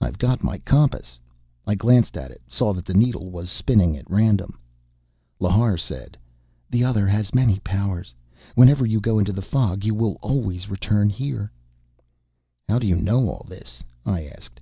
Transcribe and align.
"I've 0.00 0.16
got 0.16 0.44
my 0.44 0.58
compass." 0.58 1.18
I 1.66 1.74
glanced 1.74 2.16
at 2.16 2.30
it, 2.30 2.40
saw 2.46 2.72
that 2.72 2.84
the 2.84 2.94
needle 2.94 3.32
was 3.32 3.50
spinning 3.50 3.96
at 3.96 4.08
random. 4.08 4.60
Lhar 5.40 5.76
said: 5.76 6.16
"The 6.70 6.84
Other 6.84 7.08
has 7.08 7.34
many 7.34 7.58
powers. 7.58 8.14
Whenever 8.54 8.86
you 8.86 9.00
go 9.00 9.18
into 9.18 9.32
the 9.32 9.42
fog, 9.42 9.84
you 9.84 9.92
will 9.92 10.18
always 10.22 10.70
return 10.70 11.08
here." 11.10 11.50
"How 12.68 12.78
do 12.78 12.86
you 12.86 12.94
know 12.94 13.28
all 13.28 13.44
this?" 13.48 13.82
I 14.06 14.26
asked. 14.26 14.60